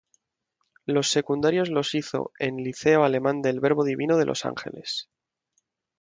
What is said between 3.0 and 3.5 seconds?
Alemán